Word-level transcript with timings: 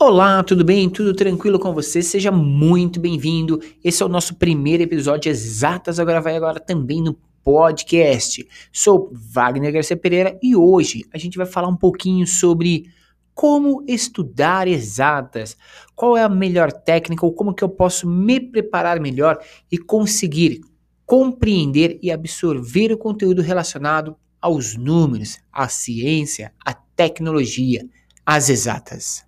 Olá, 0.00 0.42
tudo 0.42 0.64
bem? 0.64 0.90
Tudo 0.90 1.14
tranquilo 1.14 1.56
com 1.56 1.72
você? 1.72 2.02
Seja 2.02 2.32
muito 2.32 2.98
bem-vindo. 2.98 3.60
Esse 3.82 4.02
é 4.02 4.06
o 4.06 4.08
nosso 4.08 4.34
primeiro 4.34 4.82
episódio 4.82 5.30
Exatas 5.30 6.00
Agora 6.00 6.20
Vai 6.20 6.36
Agora 6.36 6.58
também 6.58 7.00
no 7.00 7.16
podcast. 7.44 8.46
Sou 8.72 9.08
Wagner 9.12 9.72
Garcia 9.72 9.96
Pereira 9.96 10.36
e 10.42 10.56
hoje 10.56 11.04
a 11.12 11.16
gente 11.16 11.38
vai 11.38 11.46
falar 11.46 11.68
um 11.68 11.76
pouquinho 11.76 12.26
sobre 12.26 12.90
como 13.32 13.84
estudar 13.86 14.66
exatas, 14.66 15.56
qual 15.94 16.16
é 16.16 16.24
a 16.24 16.28
melhor 16.28 16.72
técnica 16.72 17.24
ou 17.24 17.32
como 17.32 17.54
que 17.54 17.62
eu 17.62 17.68
posso 17.68 18.08
me 18.08 18.40
preparar 18.40 18.98
melhor 18.98 19.38
e 19.70 19.78
conseguir 19.78 20.60
compreender 21.06 22.00
e 22.02 22.10
absorver 22.10 22.92
o 22.92 22.98
conteúdo 22.98 23.42
relacionado 23.42 24.16
aos 24.40 24.76
números, 24.76 25.38
à 25.52 25.68
ciência, 25.68 26.52
à 26.64 26.74
tecnologia, 26.74 27.88
às 28.26 28.48
exatas. 28.48 29.24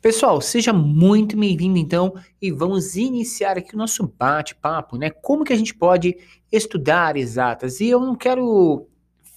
Pessoal, 0.00 0.40
seja 0.40 0.72
muito 0.72 1.36
bem-vindo 1.36 1.76
então 1.76 2.14
e 2.40 2.52
vamos 2.52 2.94
iniciar 2.94 3.58
aqui 3.58 3.74
o 3.74 3.78
nosso 3.78 4.06
bate-papo, 4.06 4.96
né? 4.96 5.10
Como 5.10 5.42
que 5.42 5.52
a 5.52 5.56
gente 5.56 5.74
pode 5.74 6.16
estudar 6.52 7.16
exatas? 7.16 7.80
E 7.80 7.88
eu 7.88 7.98
não 7.98 8.14
quero 8.14 8.86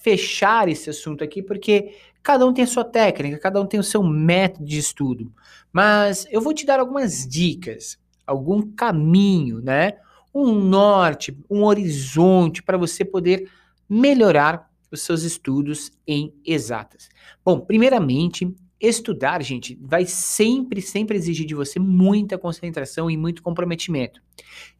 fechar 0.03 0.69
esse 0.69 0.87
assunto 0.87 1.23
aqui 1.23 1.41
porque 1.41 1.95
cada 2.21 2.45
um 2.45 2.53
tem 2.53 2.63
a 2.63 2.67
sua 2.67 2.83
técnica, 2.83 3.39
cada 3.39 3.59
um 3.59 3.65
tem 3.65 3.79
o 3.79 3.83
seu 3.83 4.03
método 4.03 4.63
de 4.63 4.77
estudo. 4.77 5.33
Mas 5.73 6.27
eu 6.29 6.39
vou 6.39 6.53
te 6.53 6.63
dar 6.63 6.79
algumas 6.79 7.27
dicas, 7.27 7.97
algum 8.25 8.61
caminho, 8.61 9.61
né? 9.61 9.93
Um 10.31 10.53
norte, 10.53 11.35
um 11.49 11.63
horizonte 11.63 12.61
para 12.61 12.77
você 12.77 13.03
poder 13.03 13.49
melhorar 13.89 14.69
os 14.91 15.01
seus 15.01 15.23
estudos 15.23 15.91
em 16.05 16.31
exatas. 16.45 17.09
Bom, 17.43 17.59
primeiramente, 17.59 18.53
Estudar, 18.81 19.43
gente, 19.43 19.77
vai 19.79 20.07
sempre, 20.07 20.81
sempre 20.81 21.15
exigir 21.15 21.45
de 21.45 21.53
você 21.53 21.77
muita 21.77 22.35
concentração 22.35 23.11
e 23.11 23.15
muito 23.15 23.43
comprometimento. 23.43 24.19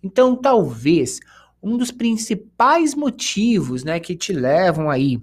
Então, 0.02 0.36
talvez 0.36 1.20
um 1.62 1.78
dos 1.78 1.92
principais 1.92 2.96
motivos, 2.96 3.84
né, 3.84 4.00
que 4.00 4.16
te 4.16 4.34
levam 4.34 4.90
aí 4.90 5.22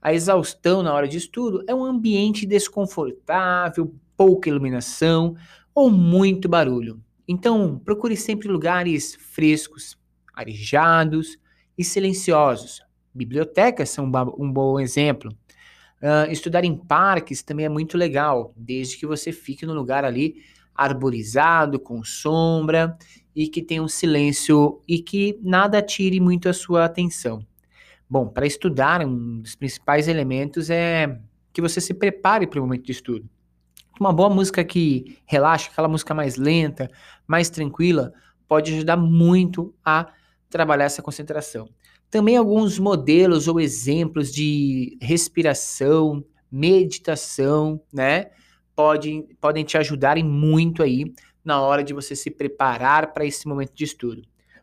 à 0.00 0.14
exaustão 0.14 0.80
na 0.80 0.94
hora 0.94 1.08
de 1.08 1.18
estudo 1.18 1.64
é 1.66 1.74
um 1.74 1.84
ambiente 1.84 2.46
desconfortável, 2.46 3.92
pouca 4.16 4.48
iluminação 4.48 5.34
ou 5.74 5.90
muito 5.90 6.48
barulho. 6.48 7.02
Então, 7.26 7.80
procure 7.84 8.16
sempre 8.16 8.46
lugares 8.46 9.16
frescos, 9.16 9.98
arejados 10.32 11.36
e 11.76 11.82
silenciosos. 11.82 12.80
Bibliotecas 13.12 13.90
são 13.90 14.10
um 14.38 14.52
bom 14.52 14.78
exemplo. 14.78 15.36
Uh, 16.02 16.30
estudar 16.30 16.64
em 16.64 16.74
parques 16.74 17.42
também 17.42 17.66
é 17.66 17.68
muito 17.68 17.98
legal, 17.98 18.54
desde 18.56 18.96
que 18.96 19.06
você 19.06 19.32
fique 19.32 19.66
no 19.66 19.74
lugar 19.74 20.04
ali 20.04 20.36
arborizado, 20.74 21.78
com 21.78 22.02
sombra 22.02 22.96
e 23.36 23.46
que 23.46 23.60
tenha 23.60 23.82
um 23.82 23.88
silêncio 23.88 24.80
e 24.88 24.98
que 25.00 25.38
nada 25.42 25.82
tire 25.82 26.18
muito 26.18 26.48
a 26.48 26.54
sua 26.54 26.86
atenção. 26.86 27.44
Bom, 28.08 28.26
para 28.26 28.46
estudar, 28.46 29.04
um 29.04 29.40
dos 29.40 29.54
principais 29.54 30.08
elementos 30.08 30.70
é 30.70 31.20
que 31.52 31.60
você 31.60 31.80
se 31.80 31.92
prepare 31.92 32.46
para 32.46 32.58
o 32.58 32.62
momento 32.62 32.84
de 32.84 32.92
estudo. 32.92 33.28
Uma 34.00 34.12
boa 34.12 34.30
música 34.30 34.64
que 34.64 35.18
relaxa, 35.26 35.70
aquela 35.70 35.86
música 35.86 36.14
mais 36.14 36.36
lenta, 36.36 36.90
mais 37.26 37.50
tranquila, 37.50 38.12
pode 38.48 38.72
ajudar 38.72 38.96
muito 38.96 39.74
a 39.84 40.10
trabalhar 40.48 40.86
essa 40.86 41.02
concentração. 41.02 41.68
Também 42.10 42.36
alguns 42.36 42.78
modelos 42.78 43.46
ou 43.46 43.60
exemplos 43.60 44.32
de 44.32 44.98
respiração, 45.00 46.24
meditação, 46.50 47.80
né? 47.92 48.30
Podem, 48.74 49.28
podem 49.40 49.64
te 49.64 49.78
ajudarem 49.78 50.24
muito 50.24 50.82
aí 50.82 51.04
na 51.44 51.60
hora 51.60 51.84
de 51.84 51.94
você 51.94 52.16
se 52.16 52.30
preparar 52.30 53.12
para 53.12 53.24
esse 53.24 53.46
momento 53.46 53.72
de 53.74 53.84
estudo. 53.84 54.22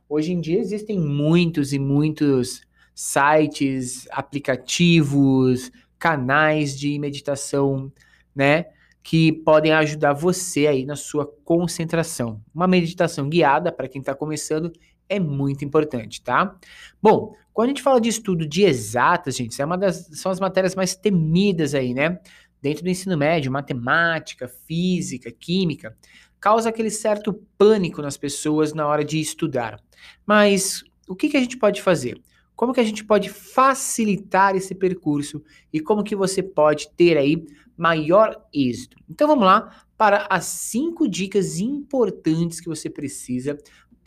Hoje 0.09 0.33
em 0.33 0.41
dia 0.41 0.59
existem 0.59 0.99
muitos 0.99 1.71
e 1.71 1.79
muitos 1.79 2.61
sites, 2.93 4.07
aplicativos, 4.11 5.71
canais 5.99 6.77
de 6.77 6.97
meditação, 6.99 7.91
né? 8.35 8.65
Que 9.03 9.31
podem 9.31 9.71
ajudar 9.71 10.13
você 10.13 10.67
aí 10.67 10.85
na 10.85 10.95
sua 10.95 11.25
concentração. 11.45 12.41
Uma 12.53 12.67
meditação 12.67 13.29
guiada, 13.29 13.71
para 13.71 13.87
quem 13.87 13.99
está 14.01 14.13
começando, 14.13 14.71
é 15.09 15.19
muito 15.19 15.63
importante, 15.63 16.21
tá? 16.21 16.55
Bom, 17.01 17.33
quando 17.53 17.67
a 17.67 17.69
gente 17.69 17.81
fala 17.81 17.99
de 17.99 18.09
estudo 18.09 18.47
de 18.47 18.63
exatas, 18.63 19.35
gente, 19.35 19.61
é 19.61 19.65
uma 19.65 19.77
das 19.77 20.07
são 20.13 20.31
as 20.31 20.39
matérias 20.39 20.75
mais 20.75 20.95
temidas 20.95 21.73
aí, 21.73 21.93
né? 21.93 22.19
Dentro 22.61 22.83
do 22.83 22.89
ensino 22.89 23.17
médio, 23.17 23.51
matemática, 23.51 24.47
física, 24.47 25.31
química, 25.31 25.95
causa 26.39 26.69
aquele 26.69 26.89
certo 26.89 27.33
pânico 27.57 28.01
nas 28.01 28.17
pessoas 28.17 28.73
na 28.73 28.87
hora 28.87 29.03
de 29.03 29.19
estudar. 29.19 29.79
Mas 30.25 30.83
o 31.07 31.15
que, 31.15 31.29
que 31.29 31.37
a 31.37 31.39
gente 31.39 31.57
pode 31.57 31.81
fazer? 31.81 32.21
Como 32.55 32.73
que 32.73 32.79
a 32.79 32.83
gente 32.83 33.03
pode 33.03 33.29
facilitar 33.29 34.55
esse 34.55 34.73
percurso 34.73 35.43
e 35.71 35.79
como 35.79 36.03
que 36.03 36.15
você 36.15 36.41
pode 36.41 36.89
ter 36.95 37.15
aí 37.17 37.45
maior 37.77 38.43
êxito? 38.51 38.97
Então 39.07 39.27
vamos 39.27 39.45
lá 39.45 39.85
para 39.95 40.27
as 40.29 40.45
cinco 40.45 41.07
dicas 41.07 41.59
importantes 41.59 42.59
que 42.59 42.67
você 42.67 42.89
precisa 42.89 43.57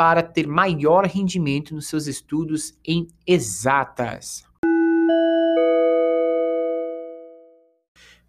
para 0.00 0.22
ter 0.22 0.46
maior 0.46 1.04
rendimento 1.04 1.74
nos 1.74 1.86
seus 1.86 2.06
estudos 2.06 2.72
em 2.82 3.06
exatas. 3.26 4.42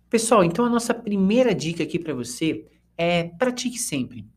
Pessoal, 0.09 0.43
então 0.43 0.65
a 0.65 0.69
nossa 0.69 0.93
primeira 0.93 1.55
dica 1.55 1.83
aqui 1.83 1.97
para 1.97 2.13
você 2.13 2.67
é 2.97 3.23
pratique 3.23 3.77
sempre. 3.77 4.27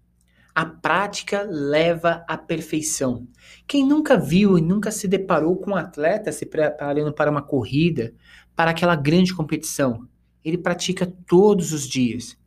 A 0.55 0.65
prática 0.65 1.43
leva 1.43 2.25
à 2.29 2.39
perfeição. 2.39 3.27
Quem 3.67 3.85
nunca 3.85 4.17
viu 4.17 4.57
e 4.57 4.63
nunca 4.63 4.93
se 4.93 5.09
deparou 5.09 5.57
com 5.57 5.73
um 5.73 5.77
atleta 5.77 6.31
se 6.31 6.47
preparando 6.47 7.13
para 7.13 7.33
uma 7.33 7.43
corrida, 7.43 8.15
para 8.55 8.71
aquela 8.71 8.95
grande 8.95 9.35
competição, 9.35 10.07
ele 10.45 10.57
pratica 10.57 11.13
todos 11.27 11.73
os 11.73 11.89
dias, 11.89 12.39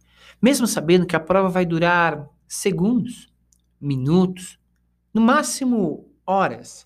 mesmo 0.42 0.66
sabendo 0.66 1.06
que 1.06 1.16
a 1.18 1.20
prova 1.20 1.50
vai 1.50 1.66
durar 1.66 2.26
segundos, 2.48 3.30
minutos, 3.82 4.58
no 5.14 5.22
máximo 5.22 6.12
horas, 6.26 6.84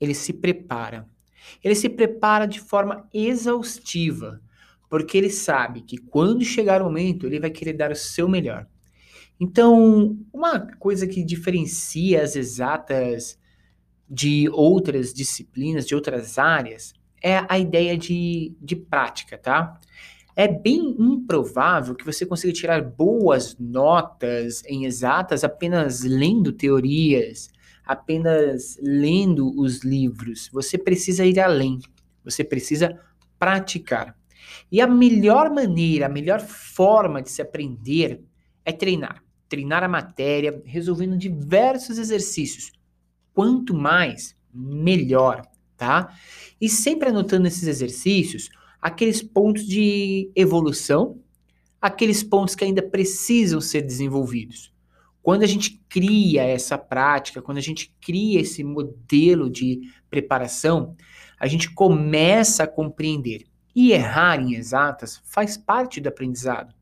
ele 0.00 0.14
se 0.14 0.32
prepara. 0.32 1.08
Ele 1.62 1.74
se 1.74 1.88
prepara 1.88 2.46
de 2.46 2.60
forma 2.60 3.08
exaustiva, 3.12 4.40
porque 4.88 5.16
ele 5.16 5.30
sabe 5.30 5.82
que 5.82 5.96
quando 5.96 6.44
chegar 6.44 6.80
o 6.80 6.84
momento, 6.84 7.26
ele 7.26 7.40
vai 7.40 7.50
querer 7.50 7.72
dar 7.72 7.90
o 7.90 7.96
seu 7.96 8.28
melhor. 8.28 8.66
Então, 9.40 10.16
uma 10.32 10.60
coisa 10.76 11.06
que 11.06 11.24
diferencia 11.24 12.22
as 12.22 12.36
exatas 12.36 13.38
de 14.08 14.48
outras 14.50 15.12
disciplinas, 15.12 15.86
de 15.86 15.94
outras 15.94 16.38
áreas, 16.38 16.92
é 17.22 17.44
a 17.48 17.58
ideia 17.58 17.96
de, 17.96 18.54
de 18.60 18.76
prática, 18.76 19.38
tá? 19.38 19.78
É 20.34 20.48
bem 20.48 20.96
improvável 20.98 21.94
que 21.94 22.04
você 22.04 22.24
consiga 22.24 22.52
tirar 22.52 22.82
boas 22.82 23.56
notas 23.58 24.62
em 24.66 24.86
exatas 24.86 25.44
apenas 25.44 26.02
lendo 26.02 26.52
teorias, 26.52 27.50
apenas 27.84 28.78
lendo 28.80 29.52
os 29.60 29.84
livros. 29.84 30.48
Você 30.52 30.78
precisa 30.78 31.24
ir 31.26 31.38
além. 31.38 31.78
Você 32.24 32.42
precisa 32.42 32.98
praticar. 33.38 34.16
E 34.70 34.80
a 34.80 34.86
melhor 34.86 35.50
maneira, 35.50 36.06
a 36.06 36.08
melhor 36.08 36.40
forma 36.40 37.20
de 37.20 37.30
se 37.30 37.42
aprender 37.42 38.22
é 38.64 38.72
treinar. 38.72 39.22
Treinar 39.48 39.84
a 39.84 39.88
matéria, 39.88 40.62
resolvendo 40.64 41.16
diversos 41.16 41.98
exercícios. 41.98 42.72
Quanto 43.34 43.74
mais, 43.74 44.34
melhor, 44.52 45.42
tá? 45.76 46.14
E 46.60 46.68
sempre 46.68 47.08
anotando 47.08 47.48
esses 47.48 47.66
exercícios, 47.66 48.48
aqueles 48.82 49.22
pontos 49.22 49.64
de 49.64 50.28
evolução, 50.34 51.20
aqueles 51.80 52.24
pontos 52.24 52.56
que 52.56 52.64
ainda 52.64 52.82
precisam 52.82 53.60
ser 53.60 53.82
desenvolvidos. 53.82 54.72
Quando 55.22 55.44
a 55.44 55.46
gente 55.46 55.80
cria 55.88 56.42
essa 56.42 56.76
prática, 56.76 57.40
quando 57.40 57.58
a 57.58 57.62
gente 57.62 57.94
cria 58.00 58.40
esse 58.40 58.64
modelo 58.64 59.48
de 59.48 59.82
preparação, 60.10 60.96
a 61.38 61.46
gente 61.46 61.70
começa 61.70 62.64
a 62.64 62.66
compreender. 62.66 63.44
E 63.74 63.92
errar 63.92 64.40
em 64.40 64.54
exatas 64.54 65.22
faz 65.24 65.56
parte 65.56 66.00
do 66.00 66.08
aprendizado. 66.08 66.74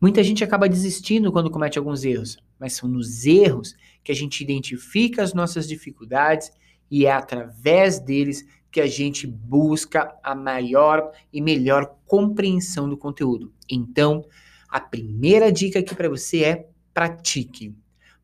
Muita 0.00 0.22
gente 0.22 0.42
acaba 0.42 0.68
desistindo 0.68 1.30
quando 1.30 1.50
comete 1.50 1.78
alguns 1.78 2.04
erros, 2.04 2.38
mas 2.58 2.72
são 2.72 2.88
nos 2.88 3.26
erros 3.26 3.76
que 4.02 4.10
a 4.10 4.14
gente 4.14 4.42
identifica 4.42 5.22
as 5.22 5.34
nossas 5.34 5.68
dificuldades 5.68 6.50
e 6.90 7.06
é 7.06 7.12
através 7.12 8.00
deles 8.00 8.44
que 8.74 8.80
a 8.80 8.88
gente 8.88 9.24
busca 9.24 10.18
a 10.20 10.34
maior 10.34 11.12
e 11.32 11.40
melhor 11.40 11.94
compreensão 12.04 12.88
do 12.88 12.96
conteúdo. 12.96 13.54
Então, 13.70 14.26
a 14.68 14.80
primeira 14.80 15.52
dica 15.52 15.78
aqui 15.78 15.94
para 15.94 16.08
você 16.08 16.42
é 16.42 16.68
pratique. 16.92 17.72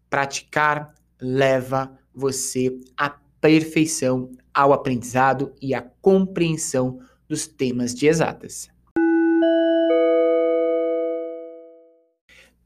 Praticar, 0.09 0.93
leva 1.21 1.97
você 2.13 2.77
à 2.97 3.11
perfeição, 3.41 4.33
ao 4.53 4.73
aprendizado 4.73 5.55
e 5.63 5.73
à 5.73 5.81
compreensão 5.81 6.99
dos 7.29 7.47
temas 7.47 7.95
de 7.95 8.09
exatas. 8.09 8.69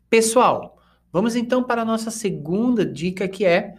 Pessoal, 0.08 0.78
vamos 1.12 1.36
então 1.36 1.62
para 1.62 1.82
a 1.82 1.84
nossa 1.84 2.10
segunda 2.10 2.82
dica 2.86 3.28
que 3.28 3.44
é 3.44 3.74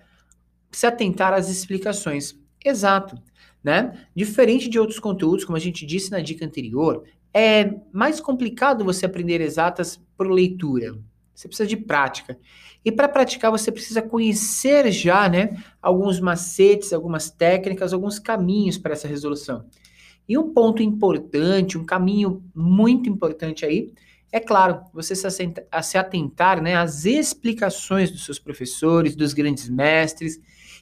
se 0.71 0.85
atentar 0.85 1.33
às 1.33 1.49
explicações. 1.49 2.39
Exato, 2.63 3.17
né? 3.65 4.05
Diferente 4.15 4.69
de 4.69 4.79
outros 4.79 4.99
conteúdos, 4.99 5.43
como 5.43 5.57
a 5.57 5.59
gente 5.59 5.87
disse 5.87 6.11
na 6.11 6.21
dica 6.21 6.45
anterior, 6.45 7.03
é 7.33 7.73
mais 7.91 8.21
complicado 8.21 8.85
você 8.85 9.07
aprender 9.07 9.41
exatas 9.41 9.99
por 10.15 10.29
leitura. 10.29 10.95
Você 11.33 11.47
precisa 11.47 11.67
de 11.67 11.75
prática. 11.75 12.37
E 12.85 12.91
para 12.91 13.09
praticar, 13.09 13.49
você 13.49 13.71
precisa 13.71 14.03
conhecer 14.03 14.91
já, 14.91 15.27
né, 15.27 15.57
alguns 15.81 16.19
macetes, 16.19 16.93
algumas 16.93 17.31
técnicas, 17.31 17.91
alguns 17.91 18.19
caminhos 18.19 18.77
para 18.77 18.93
essa 18.93 19.07
resolução. 19.07 19.65
E 20.29 20.37
um 20.37 20.53
ponto 20.53 20.83
importante, 20.83 21.75
um 21.75 21.83
caminho 21.83 22.43
muito 22.53 23.09
importante 23.09 23.65
aí, 23.65 23.91
é 24.31 24.39
claro, 24.39 24.81
você 24.93 25.15
se, 25.15 25.97
atentar 25.97 26.61
né, 26.61 26.75
às 26.75 27.05
explicações 27.05 28.11
dos 28.11 28.25
seus 28.25 28.37
professores, 28.37 29.15
dos 29.15 29.33
grandes 29.33 29.67
mestres, 29.69 30.39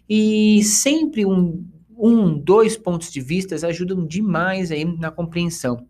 e 0.09 0.62
sempre 0.63 1.25
um, 1.25 1.63
um, 1.98 2.38
dois 2.38 2.78
pontos 2.78 3.12
de 3.12 3.22
vista 3.22 3.56
ajudam 3.68 4.06
demais 4.06 4.72
aí 4.72 4.86
na 4.86 5.12
compreensão. 5.12 5.86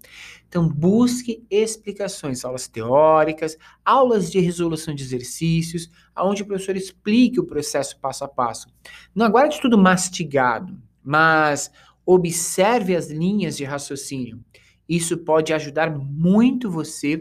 Então, 0.48 0.70
busque 0.70 1.44
explicações, 1.50 2.46
aulas 2.46 2.68
teóricas, 2.68 3.58
aulas 3.84 4.32
de 4.32 4.40
resolução 4.40 4.94
de 4.94 5.04
exercícios, 5.04 5.90
aonde 6.14 6.44
o 6.44 6.46
professor 6.46 6.76
explique 6.76 7.40
o 7.40 7.46
processo 7.46 8.00
passo 8.00 8.24
a 8.24 8.28
passo. 8.28 8.68
Não 9.16 9.26
aguarde 9.26 9.60
tudo 9.60 9.78
mastigado, 9.78 10.78
mas 11.04 11.72
observe 12.06 12.96
as 12.96 13.10
linhas 13.10 13.58
de 13.58 13.64
raciocínio. 13.64 14.40
Isso 14.88 15.18
pode 15.18 15.54
ajudar 15.54 15.90
muito 15.90 16.70
você 16.70 17.20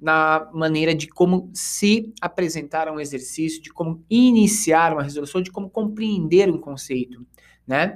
na 0.00 0.50
maneira 0.52 0.92
de 0.92 1.06
como 1.06 1.48
se 1.54 2.12
apresentar 2.20 2.88
a 2.88 2.92
um 2.92 2.98
exercício, 2.98 3.62
de 3.62 3.70
como 3.70 4.04
iniciar 4.10 4.92
uma 4.92 5.04
resolução, 5.04 5.40
de 5.40 5.52
como 5.52 5.70
compreender 5.70 6.50
um 6.50 6.58
conceito, 6.58 7.24
né? 7.66 7.94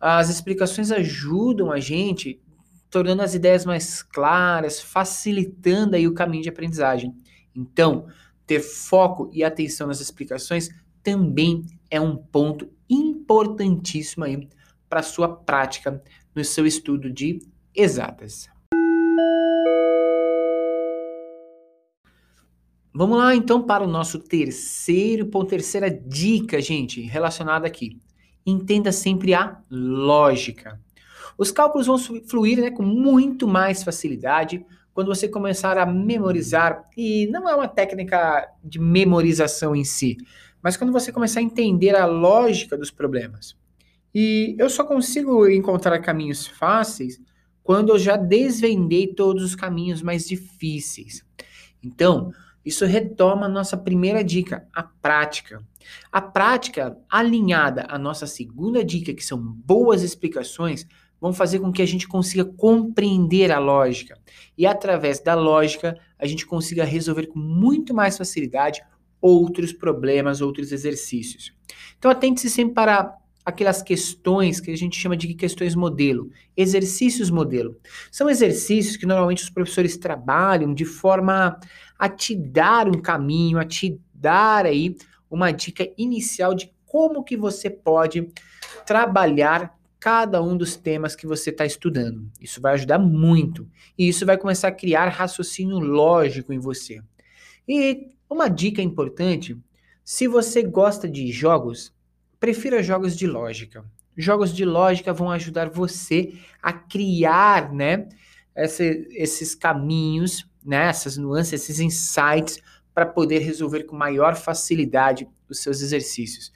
As 0.00 0.28
explicações 0.28 0.92
ajudam 0.92 1.72
a 1.72 1.80
gente, 1.80 2.40
tornando 2.90 3.22
as 3.22 3.34
ideias 3.34 3.64
mais 3.64 4.02
claras, 4.02 4.80
facilitando 4.80 5.96
aí 5.96 6.06
o 6.06 6.14
caminho 6.14 6.42
de 6.42 6.48
aprendizagem. 6.48 7.14
Então, 7.54 8.06
ter 8.46 8.60
foco 8.60 9.30
e 9.32 9.42
atenção 9.42 9.86
nas 9.86 10.00
explicações 10.00 10.68
também 11.02 11.64
é 11.90 12.00
um 12.00 12.16
ponto 12.16 12.70
importantíssimo 12.88 14.24
aí 14.24 14.48
para 14.88 15.02
sua 15.02 15.28
prática 15.28 16.02
no 16.34 16.44
seu 16.44 16.66
estudo 16.66 17.10
de 17.10 17.40
exatas. 17.74 18.48
Vamos 22.96 23.18
lá 23.18 23.34
então 23.34 23.60
para 23.60 23.82
o 23.82 23.88
nosso 23.88 24.20
terceiro 24.20 25.26
ponto, 25.26 25.48
terceira 25.48 25.90
dica, 25.90 26.60
gente, 26.60 27.00
relacionada 27.00 27.66
aqui. 27.66 28.00
Entenda 28.46 28.92
sempre 28.92 29.34
a 29.34 29.58
lógica. 29.70 30.80
Os 31.36 31.50
cálculos 31.50 31.86
vão 31.86 31.98
fluir 31.98 32.60
né, 32.60 32.70
com 32.70 32.82
muito 32.82 33.48
mais 33.48 33.82
facilidade 33.82 34.64
quando 34.92 35.08
você 35.08 35.26
começar 35.26 35.76
a 35.76 35.84
memorizar, 35.84 36.88
e 36.96 37.26
não 37.26 37.48
é 37.48 37.54
uma 37.54 37.66
técnica 37.66 38.48
de 38.62 38.78
memorização 38.78 39.74
em 39.74 39.82
si, 39.82 40.16
mas 40.62 40.76
quando 40.76 40.92
você 40.92 41.10
começar 41.10 41.40
a 41.40 41.42
entender 41.42 41.96
a 41.96 42.06
lógica 42.06 42.78
dos 42.78 42.92
problemas. 42.92 43.56
E 44.14 44.54
eu 44.56 44.70
só 44.70 44.84
consigo 44.84 45.48
encontrar 45.48 45.98
caminhos 45.98 46.46
fáceis 46.46 47.20
quando 47.64 47.90
eu 47.90 47.98
já 47.98 48.16
desvendei 48.16 49.08
todos 49.08 49.42
os 49.42 49.56
caminhos 49.56 50.00
mais 50.00 50.28
difíceis. 50.28 51.24
Então, 51.82 52.30
isso 52.64 52.86
retoma 52.86 53.46
a 53.46 53.48
nossa 53.48 53.76
primeira 53.76 54.24
dica, 54.24 54.66
a 54.72 54.82
prática. 54.82 55.62
A 56.10 56.20
prática 56.20 56.96
alinhada 57.10 57.86
à 57.88 57.98
nossa 57.98 58.26
segunda 58.26 58.84
dica, 58.84 59.12
que 59.12 59.24
são 59.24 59.38
boas 59.38 60.02
explicações, 60.02 60.86
vão 61.20 61.32
fazer 61.32 61.58
com 61.58 61.72
que 61.72 61.82
a 61.82 61.86
gente 61.86 62.08
consiga 62.08 62.44
compreender 62.44 63.50
a 63.52 63.58
lógica. 63.58 64.18
E 64.56 64.66
através 64.66 65.20
da 65.20 65.34
lógica, 65.34 65.98
a 66.18 66.26
gente 66.26 66.46
consiga 66.46 66.84
resolver 66.84 67.26
com 67.26 67.38
muito 67.38 67.94
mais 67.94 68.16
facilidade 68.16 68.82
outros 69.20 69.72
problemas, 69.72 70.40
outros 70.40 70.70
exercícios. 70.70 71.52
Então 71.98 72.10
atente-se 72.10 72.50
sempre 72.50 72.74
para 72.74 73.16
aquelas 73.44 73.82
questões 73.82 74.58
que 74.58 74.70
a 74.70 74.76
gente 74.76 74.98
chama 74.98 75.16
de 75.16 75.32
questões 75.34 75.74
modelo, 75.74 76.30
exercícios 76.56 77.30
modelo. 77.30 77.76
São 78.10 78.30
exercícios 78.30 78.96
que 78.96 79.04
normalmente 79.04 79.42
os 79.42 79.50
professores 79.50 79.96
trabalham 79.96 80.72
de 80.72 80.84
forma 80.84 81.58
a 81.98 82.08
te 82.08 82.34
dar 82.34 82.88
um 82.88 83.00
caminho, 83.00 83.58
a 83.58 83.64
te 83.64 84.00
dar 84.14 84.64
aí 84.64 84.96
uma 85.30 85.50
dica 85.50 85.86
inicial 85.98 86.54
de 86.54 86.72
como 86.86 87.24
que 87.24 87.36
você 87.36 87.68
pode 87.68 88.28
trabalhar 88.86 89.76
cada 89.98 90.42
um 90.42 90.56
dos 90.56 90.76
temas 90.76 91.16
que 91.16 91.26
você 91.26 91.50
está 91.50 91.64
estudando. 91.64 92.30
Isso 92.40 92.60
vai 92.60 92.74
ajudar 92.74 92.98
muito. 92.98 93.66
E 93.96 94.08
isso 94.08 94.26
vai 94.26 94.36
começar 94.36 94.68
a 94.68 94.72
criar 94.72 95.08
raciocínio 95.08 95.78
lógico 95.78 96.52
em 96.52 96.58
você. 96.58 97.00
E 97.66 98.08
uma 98.28 98.48
dica 98.48 98.82
importante: 98.82 99.56
se 100.04 100.28
você 100.28 100.62
gosta 100.62 101.08
de 101.08 101.32
jogos, 101.32 101.92
Prefira 102.44 102.82
jogos 102.82 103.16
de 103.16 103.26
lógica. 103.26 103.82
Jogos 104.14 104.54
de 104.54 104.66
lógica 104.66 105.14
vão 105.14 105.30
ajudar 105.30 105.70
você 105.70 106.34
a 106.60 106.74
criar, 106.74 107.72
né, 107.72 108.06
esse, 108.54 109.08
esses 109.12 109.54
caminhos, 109.54 110.46
né, 110.62 110.90
essas 110.90 111.16
nuances, 111.16 111.54
esses 111.54 111.80
insights 111.80 112.60
para 112.92 113.06
poder 113.06 113.38
resolver 113.38 113.84
com 113.84 113.96
maior 113.96 114.36
facilidade 114.36 115.26
os 115.48 115.62
seus 115.62 115.80
exercícios. 115.80 116.52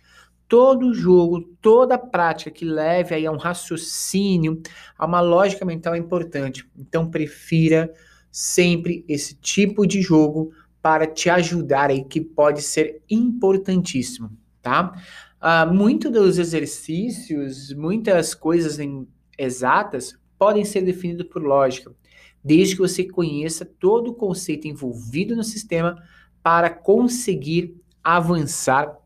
Todo 0.46 0.92
jogo, 0.92 1.40
toda 1.58 1.96
prática 1.96 2.50
que 2.50 2.66
leve 2.66 3.14
aí 3.14 3.24
a 3.24 3.32
um 3.32 3.38
raciocínio, 3.38 4.60
a 4.98 5.06
uma 5.06 5.22
lógica 5.22 5.64
mental 5.64 5.94
é 5.94 5.98
importante. 5.98 6.68
Então 6.76 7.10
prefira 7.10 7.90
sempre 8.30 9.06
esse 9.08 9.36
tipo 9.36 9.86
de 9.86 10.02
jogo 10.02 10.52
para 10.82 11.06
te 11.06 11.30
ajudar 11.30 11.88
aí 11.88 12.04
que 12.04 12.20
pode 12.20 12.60
ser 12.60 13.00
importantíssimo, 13.08 14.30
tá? 14.60 14.92
Uh, 15.40 15.72
muito 15.72 16.10
dos 16.10 16.38
exercícios, 16.38 17.72
muitas 17.72 18.34
coisas 18.34 18.78
em, 18.78 19.06
exatas 19.38 20.18
podem 20.36 20.64
ser 20.64 20.82
definidas 20.82 21.26
por 21.28 21.42
lógica, 21.42 21.94
desde 22.42 22.74
que 22.74 22.80
você 22.80 23.04
conheça 23.04 23.64
todo 23.64 24.10
o 24.10 24.14
conceito 24.14 24.66
envolvido 24.66 25.36
no 25.36 25.44
sistema 25.44 25.96
para 26.42 26.70
conseguir 26.70 27.76
avançar 28.02 28.96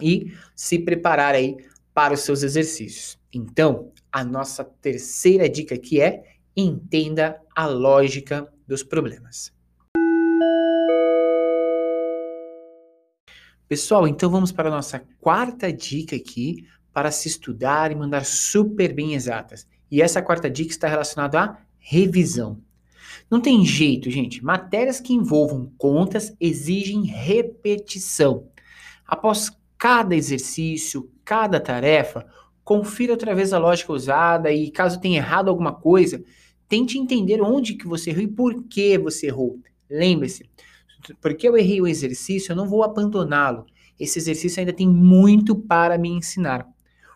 e 0.00 0.32
se 0.54 0.78
preparar 0.78 1.34
aí 1.34 1.56
para 1.94 2.14
os 2.14 2.20
seus 2.20 2.42
exercícios. 2.42 3.18
Então, 3.32 3.92
a 4.10 4.24
nossa 4.24 4.64
terceira 4.64 5.48
dica 5.48 5.74
aqui 5.74 6.00
é 6.00 6.24
entenda 6.56 7.40
a 7.54 7.66
lógica 7.66 8.52
dos 8.66 8.82
problemas. 8.82 9.52
Pessoal, 13.70 14.08
então 14.08 14.28
vamos 14.28 14.50
para 14.50 14.68
a 14.68 14.72
nossa 14.72 15.00
quarta 15.20 15.72
dica 15.72 16.16
aqui 16.16 16.66
para 16.92 17.12
se 17.12 17.28
estudar 17.28 17.92
e 17.92 17.94
mandar 17.94 18.24
super 18.24 18.92
bem 18.92 19.14
exatas. 19.14 19.64
E 19.88 20.02
essa 20.02 20.20
quarta 20.20 20.50
dica 20.50 20.72
está 20.72 20.88
relacionada 20.88 21.40
à 21.40 21.56
revisão. 21.78 22.60
Não 23.30 23.40
tem 23.40 23.64
jeito, 23.64 24.10
gente. 24.10 24.44
Matérias 24.44 24.98
que 24.98 25.14
envolvam 25.14 25.72
contas 25.78 26.34
exigem 26.40 27.04
repetição. 27.04 28.48
Após 29.06 29.52
cada 29.78 30.16
exercício, 30.16 31.08
cada 31.24 31.60
tarefa, 31.60 32.26
confira 32.64 33.12
outra 33.12 33.36
vez 33.36 33.52
a 33.52 33.58
lógica 33.58 33.92
usada 33.92 34.50
e 34.50 34.68
caso 34.72 35.00
tenha 35.00 35.18
errado 35.18 35.48
alguma 35.48 35.72
coisa, 35.72 36.20
tente 36.68 36.98
entender 36.98 37.40
onde 37.40 37.74
que 37.74 37.86
você 37.86 38.10
errou 38.10 38.24
e 38.24 38.26
por 38.26 38.64
que 38.64 38.98
você 38.98 39.28
errou. 39.28 39.60
Lembre-se, 39.88 40.50
porque 41.20 41.48
eu 41.48 41.56
errei 41.56 41.80
o 41.80 41.86
exercício, 41.86 42.52
eu 42.52 42.56
não 42.56 42.68
vou 42.68 42.82
abandoná-lo. 42.82 43.66
Esse 43.98 44.18
exercício 44.18 44.60
ainda 44.60 44.72
tem 44.72 44.88
muito 44.88 45.54
para 45.54 45.98
me 45.98 46.08
ensinar. 46.08 46.66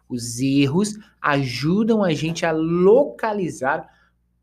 Os 0.08 0.40
erros 0.40 0.98
ajudam 1.20 2.02
a 2.02 2.12
gente 2.12 2.44
a 2.44 2.52
localizar 2.52 3.88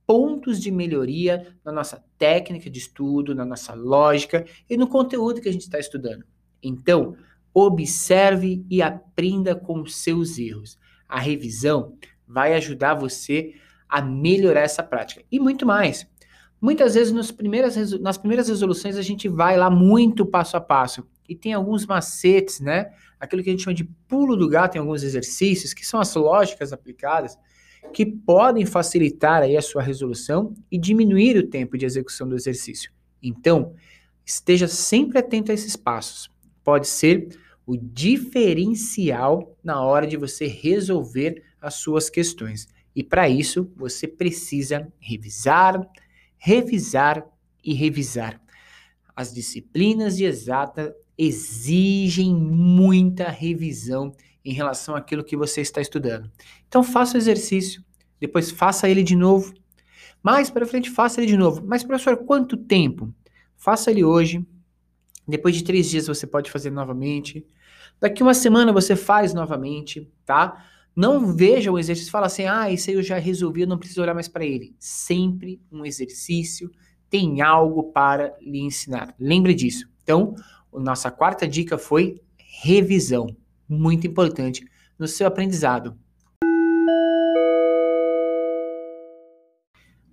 pontos 0.06 0.60
de 0.60 0.72
melhoria 0.72 1.56
na 1.64 1.72
nossa 1.72 2.04
técnica 2.18 2.70
de 2.70 2.80
estudo, 2.80 3.36
na 3.36 3.46
nossa 3.46 3.74
lógica 3.74 4.46
e 4.70 4.76
no 4.76 4.88
conteúdo 4.88 5.40
que 5.40 5.48
a 5.48 5.52
gente 5.52 5.62
está 5.62 5.80
estudando. 5.80 6.26
Então, 6.62 7.16
observe 7.54 8.66
e 8.70 8.82
aprenda 8.82 9.56
com 9.56 9.82
os 9.82 9.96
seus 9.96 10.38
erros. 10.38 10.78
A 11.08 11.20
revisão 11.20 11.96
vai 12.28 12.54
ajudar 12.56 12.96
você 12.96 13.54
a 13.88 14.02
melhorar 14.02 14.62
essa 14.62 14.82
prática 14.82 15.24
e 15.32 15.40
muito 15.40 15.66
mais. 15.66 16.08
Muitas 16.62 16.94
vezes 16.94 17.12
nas 17.12 17.32
primeiras, 17.32 18.00
nas 18.00 18.20
primeiras 18.20 18.48
resoluções 18.48 18.96
a 18.96 19.02
gente 19.02 19.28
vai 19.28 19.58
lá 19.58 19.68
muito 19.70 20.24
passo 20.24 20.56
a 20.56 20.62
passo 20.62 21.04
e 21.28 21.36
tem 21.36 21.54
alguns 21.54 21.88
macetes, 21.88 22.60
né? 22.60 22.92
Aquilo 23.20 23.42
que 23.42 23.50
a 23.50 23.52
gente 23.54 23.64
chama 23.64 23.74
de 23.74 23.84
pulo 24.08 24.36
do 24.36 24.48
gato 24.48 24.76
em 24.76 24.80
alguns 24.80 25.02
exercícios, 25.02 25.74
que 25.74 25.86
são 25.86 26.00
as 26.00 26.14
lógicas 26.14 26.72
aplicadas, 26.72 27.36
que 27.92 28.06
podem 28.06 28.66
facilitar 28.66 29.42
aí 29.42 29.58
a 29.58 29.62
sua 29.62 29.82
resolução 29.82 30.54
e 30.72 30.78
diminuir 30.78 31.36
o 31.38 31.48
tempo 31.48 31.78
de 31.78 31.86
execução 31.86 32.30
do 32.30 32.36
exercício. 32.36 32.92
Então, 33.24 33.74
esteja 34.24 34.68
sempre 34.68 35.18
atento 35.18 35.52
a 35.52 35.56
esses 35.56 35.76
passos. 35.76 36.30
Pode 36.64 36.88
ser 36.88 37.30
o 37.66 37.76
diferencial 37.76 39.58
na 39.64 39.82
hora 39.82 40.06
de 40.06 40.18
você 40.18 40.46
resolver 40.46 41.44
as 41.60 41.76
suas 41.76 42.10
questões. 42.10 42.68
E 42.96 43.04
para 43.04 43.30
isso, 43.30 43.72
você 43.76 44.08
precisa 44.08 44.92
revisar, 45.00 45.80
revisar 46.44 47.24
e 47.64 47.72
revisar. 47.72 48.42
As 49.16 49.32
disciplinas 49.32 50.18
de 50.18 50.26
exata 50.26 50.96
exigem 51.16 52.34
muita 52.34 53.30
revisão 53.30 54.12
em 54.44 54.52
relação 54.52 54.96
àquilo 54.96 55.24
que 55.24 55.38
você 55.38 55.62
está 55.62 55.80
estudando. 55.80 56.32
Então 56.68 56.82
faça 56.82 57.14
o 57.14 57.18
exercício, 57.20 57.84
depois 58.20 58.50
faça 58.50 58.90
ele 58.90 59.04
de 59.04 59.16
novo. 59.16 59.54
Mais 60.24 60.50
para 60.50 60.66
frente, 60.66 60.90
faça 60.90 61.22
ele 61.22 61.28
de 61.28 61.38
novo. 61.38 61.64
Mas, 61.64 61.84
professor, 61.84 62.18
quanto 62.18 62.58
tempo? 62.58 63.14
Faça 63.56 63.92
ele 63.92 64.04
hoje. 64.04 64.44
Depois 65.28 65.56
de 65.56 65.64
três 65.64 65.90
dias 65.90 66.08
você 66.08 66.26
pode 66.26 66.50
fazer 66.50 66.72
novamente. 66.72 67.46
Daqui 68.00 68.24
uma 68.24 68.34
semana 68.34 68.74
você 68.74 68.96
faz 68.96 69.32
novamente, 69.32 70.12
tá? 70.26 70.66
Não 70.96 71.34
veja 71.34 71.72
o 71.72 71.80
exercício 71.80 72.10
e 72.10 72.12
fala 72.12 72.26
assim, 72.26 72.46
ah, 72.46 72.70
isso 72.70 72.90
aí 72.90 72.98
eu 72.98 73.04
já 73.04 73.18
resolvi, 73.18 73.62
eu 73.62 73.68
não 73.68 73.78
preciso 73.78 74.02
olhar 74.02 74.14
mais 74.14 74.28
para 74.28 74.46
ele. 74.46 74.76
Sempre 74.78 75.62
um 75.72 75.86
exercício 75.86 76.70
tem 77.10 77.42
algo 77.42 77.92
para 77.92 78.36
lhe 78.42 78.60
ensinar. 78.60 79.16
Lembre 79.18 79.54
disso. 79.54 79.90
Então, 80.04 80.36
nossa 80.74 81.10
quarta 81.10 81.48
dica 81.48 81.78
foi 81.78 82.20
revisão. 82.38 83.34
Muito 83.70 84.06
importante 84.06 84.66
no 85.00 85.08
seu 85.08 85.28
aprendizado. 85.28 85.98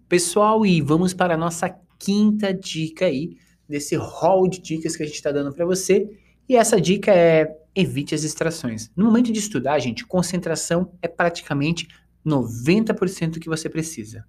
Pessoal, 0.09 0.65
e 0.65 0.81
vamos 0.81 1.13
para 1.13 1.35
a 1.35 1.37
nossa 1.37 1.69
quinta 1.99 2.55
dica 2.55 3.07
aí, 3.07 3.37
desse 3.69 3.97
hall 3.97 4.49
de 4.49 4.61
dicas 4.61 4.97
que 4.97 5.03
a 5.03 5.07
gente 5.07 5.17
está 5.17 5.33
dando 5.33 5.53
para 5.53 5.67
você. 5.67 6.09
E 6.49 6.57
essa 6.57 6.81
dica 6.81 7.13
é 7.13 7.45
evite 7.81 8.13
as 8.15 8.23
distrações. 8.23 8.91
No 8.97 9.05
momento 9.05 9.33
de 9.33 9.39
estudar, 9.39 9.79
gente, 9.79 10.05
concentração 10.05 10.93
é 11.01 11.07
praticamente 11.07 11.87
90% 12.27 13.39
que 13.39 13.49
você 13.49 13.69
precisa. 13.69 14.25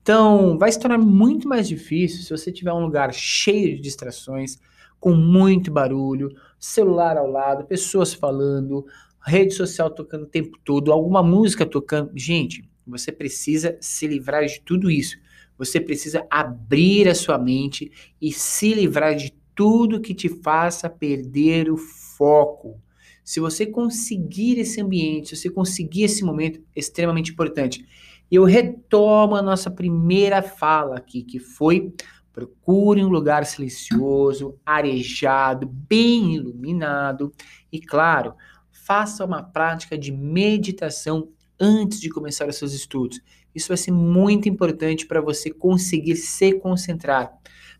Então, 0.00 0.56
vai 0.56 0.70
se 0.70 0.78
tornar 0.78 0.98
muito 0.98 1.48
mais 1.48 1.66
difícil 1.66 2.22
se 2.22 2.30
você 2.30 2.52
tiver 2.52 2.72
um 2.72 2.84
lugar 2.84 3.12
cheio 3.12 3.74
de 3.74 3.82
distrações, 3.82 4.60
com 5.00 5.12
muito 5.14 5.70
barulho, 5.70 6.30
celular 6.60 7.16
ao 7.16 7.28
lado, 7.28 7.66
pessoas 7.66 8.14
falando, 8.14 8.86
rede 9.20 9.54
social 9.54 9.90
tocando 9.90 10.22
o 10.22 10.28
tempo 10.28 10.56
todo, 10.64 10.92
alguma 10.92 11.24
música 11.24 11.66
tocando. 11.66 12.12
Gente, 12.14 12.70
você 12.86 13.10
precisa 13.10 13.76
se 13.80 14.06
livrar 14.06 14.46
de 14.46 14.60
tudo 14.60 14.88
isso. 14.88 15.16
Você 15.58 15.80
precisa 15.80 16.24
abrir 16.30 17.08
a 17.08 17.14
sua 17.14 17.36
mente 17.36 17.90
e 18.20 18.30
se 18.30 18.72
livrar 18.74 19.16
de 19.16 19.32
tudo 19.56 20.00
que 20.00 20.14
te 20.14 20.28
faça 20.28 20.88
perder 20.88 21.68
o 21.70 21.76
foco. 21.76 22.80
Se 23.24 23.40
você 23.40 23.66
conseguir 23.66 24.60
esse 24.60 24.80
ambiente, 24.80 25.30
se 25.30 25.36
você 25.36 25.50
conseguir 25.50 26.04
esse 26.04 26.22
momento, 26.22 26.60
extremamente 26.76 27.32
importante. 27.32 27.84
Eu 28.30 28.44
retomo 28.44 29.34
a 29.34 29.42
nossa 29.42 29.70
primeira 29.70 30.42
fala 30.42 30.96
aqui, 30.96 31.24
que 31.24 31.40
foi 31.40 31.92
procure 32.32 33.02
um 33.02 33.08
lugar 33.08 33.46
silencioso, 33.46 34.58
arejado, 34.64 35.66
bem 35.66 36.34
iluminado 36.34 37.32
e, 37.72 37.80
claro, 37.80 38.34
faça 38.70 39.24
uma 39.24 39.42
prática 39.42 39.96
de 39.96 40.12
meditação 40.12 41.30
antes 41.58 41.98
de 41.98 42.10
começar 42.10 42.46
os 42.46 42.56
seus 42.56 42.74
estudos. 42.74 43.20
Isso 43.54 43.68
vai 43.68 43.76
ser 43.78 43.90
muito 43.90 44.50
importante 44.50 45.06
para 45.06 45.22
você 45.22 45.50
conseguir 45.50 46.16
se 46.16 46.52
concentrar. 46.52 47.32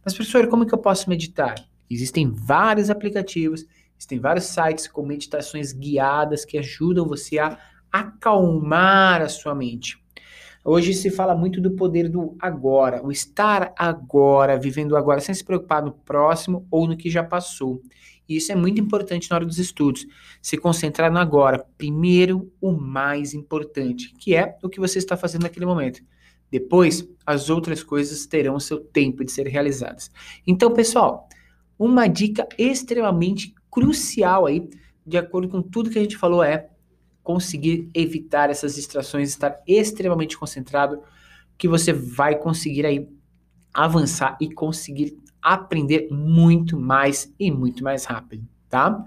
Mas, 0.06 0.14
professor, 0.14 0.46
como 0.46 0.62
é 0.62 0.66
que 0.66 0.72
eu 0.72 0.78
posso 0.78 1.10
meditar? 1.10 1.56
Existem 1.90 2.30
vários 2.30 2.90
aplicativos, 2.90 3.66
existem 3.98 4.20
vários 4.20 4.44
sites 4.44 4.86
com 4.86 5.04
meditações 5.04 5.72
guiadas 5.72 6.44
que 6.44 6.56
ajudam 6.56 7.08
você 7.08 7.40
a 7.40 7.58
acalmar 7.90 9.20
a 9.20 9.28
sua 9.28 9.52
mente. 9.52 9.98
Hoje 10.64 10.94
se 10.94 11.10
fala 11.10 11.34
muito 11.34 11.60
do 11.60 11.72
poder 11.72 12.08
do 12.08 12.36
agora, 12.38 13.04
o 13.04 13.10
estar 13.10 13.74
agora, 13.76 14.56
vivendo 14.56 14.96
agora, 14.96 15.18
sem 15.18 15.34
se 15.34 15.44
preocupar 15.44 15.82
no 15.82 15.90
próximo 15.90 16.64
ou 16.70 16.86
no 16.86 16.96
que 16.96 17.10
já 17.10 17.24
passou. 17.24 17.82
E 18.28 18.36
isso 18.36 18.52
é 18.52 18.54
muito 18.54 18.80
importante 18.80 19.28
na 19.28 19.34
hora 19.34 19.44
dos 19.44 19.58
estudos. 19.58 20.06
Se 20.40 20.56
concentrar 20.56 21.10
no 21.10 21.18
agora. 21.18 21.66
Primeiro, 21.76 22.52
o 22.60 22.70
mais 22.70 23.34
importante, 23.34 24.14
que 24.20 24.36
é 24.36 24.56
o 24.62 24.68
que 24.68 24.78
você 24.78 24.98
está 24.98 25.16
fazendo 25.16 25.42
naquele 25.42 25.66
momento. 25.66 26.00
Depois, 26.50 27.08
as 27.24 27.50
outras 27.50 27.82
coisas 27.82 28.26
terão 28.26 28.58
seu 28.60 28.78
tempo 28.78 29.24
de 29.24 29.32
ser 29.32 29.46
realizadas. 29.46 30.10
Então, 30.46 30.72
pessoal, 30.72 31.28
uma 31.78 32.06
dica 32.06 32.46
extremamente 32.56 33.54
crucial 33.70 34.46
aí, 34.46 34.68
de 35.06 35.18
acordo 35.18 35.48
com 35.48 35.60
tudo 35.60 35.90
que 35.90 35.98
a 35.98 36.02
gente 36.02 36.16
falou, 36.16 36.42
é 36.42 36.68
conseguir 37.22 37.90
evitar 37.92 38.50
essas 38.50 38.76
distrações, 38.76 39.28
estar 39.28 39.60
extremamente 39.66 40.38
concentrado, 40.38 41.02
que 41.58 41.66
você 41.66 41.92
vai 41.92 42.36
conseguir 42.38 42.86
aí 42.86 43.08
avançar 43.74 44.38
e 44.40 44.48
conseguir 44.50 45.18
aprender 45.42 46.08
muito 46.10 46.78
mais 46.78 47.32
e 47.38 47.50
muito 47.50 47.82
mais 47.84 48.04
rápido, 48.04 48.46
tá? 48.68 49.04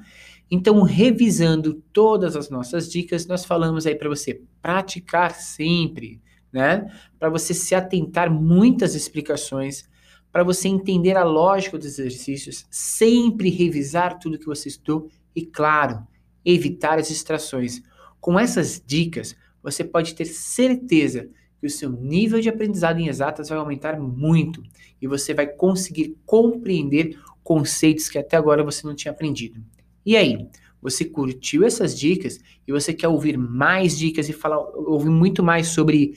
Então, 0.52 0.82
revisando 0.82 1.76
todas 1.94 2.36
as 2.36 2.50
nossas 2.50 2.92
dicas, 2.92 3.28
nós 3.28 3.46
falamos 3.46 3.86
aí 3.86 3.96
para 3.96 4.10
você 4.10 4.42
praticar 4.62 5.34
sempre, 5.36 6.22
né? 6.52 6.92
Para 7.18 7.30
você 7.30 7.54
se 7.54 7.76
atentar 7.76 8.32
muitas 8.32 8.96
explicações, 8.96 9.88
para 10.32 10.44
você 10.44 10.68
entender 10.68 11.18
a 11.18 11.24
lógica 11.24 11.78
dos 11.78 11.88
exercícios, 11.88 12.66
sempre 12.70 13.50
revisar 13.50 14.20
tudo 14.20 14.38
que 14.38 14.46
você 14.46 14.70
estudou 14.70 15.10
e, 15.36 15.46
claro, 15.46 16.06
evitar 16.46 17.00
as 17.00 17.08
distrações. 17.08 17.82
Com 18.20 18.40
essas 18.40 18.82
dicas, 18.86 19.36
você 19.62 19.84
pode 19.84 20.14
ter 20.14 20.26
certeza 20.26 21.30
que 21.60 21.68
o 21.68 21.70
seu 21.70 21.90
nível 21.90 22.40
de 22.40 22.50
aprendizado 22.50 23.00
em 23.00 23.08
exatas 23.08 23.50
vai 23.50 23.58
aumentar 23.58 24.00
muito 24.00 24.64
e 25.02 25.08
você 25.08 25.34
vai 25.34 25.48
conseguir 25.48 26.16
compreender 26.26 27.20
conceitos 27.44 28.08
que 28.08 28.18
até 28.18 28.38
agora 28.38 28.64
você 28.64 28.86
não 28.86 28.96
tinha 28.96 29.12
aprendido. 29.12 29.62
E 30.06 30.16
aí, 30.16 30.48
você 30.82 31.04
curtiu 31.04 31.66
essas 31.66 31.98
dicas 31.98 32.40
e 32.68 32.72
você 32.72 32.94
quer 32.94 33.08
ouvir 33.08 33.38
mais 33.38 33.98
dicas 33.98 34.30
e 34.30 34.34
falar, 34.34 34.60
ouvir 34.60 35.10
muito 35.10 35.44
mais 35.44 35.68
sobre 35.68 36.14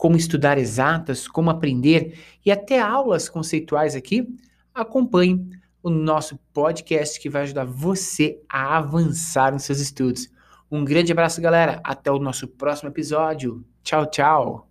como 0.00 0.16
estudar 0.16 0.56
exatas, 0.56 1.28
como 1.28 1.50
aprender 1.50 2.18
e 2.42 2.50
até 2.50 2.80
aulas 2.80 3.28
conceituais 3.28 3.94
aqui? 3.94 4.26
Acompanhe 4.74 5.46
o 5.82 5.90
nosso 5.90 6.38
podcast 6.54 7.20
que 7.20 7.28
vai 7.28 7.42
ajudar 7.42 7.66
você 7.66 8.40
a 8.48 8.78
avançar 8.78 9.52
nos 9.52 9.64
seus 9.64 9.78
estudos. 9.78 10.30
Um 10.70 10.86
grande 10.86 11.12
abraço, 11.12 11.42
galera. 11.42 11.82
Até 11.84 12.10
o 12.10 12.18
nosso 12.18 12.48
próximo 12.48 12.88
episódio. 12.88 13.62
Tchau, 13.84 14.06
tchau. 14.06 14.69